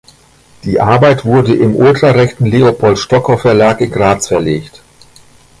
[0.63, 4.81] Die Arbeit wurde im ultrarechten Leopold Stocker Verlag in Graz verlegt.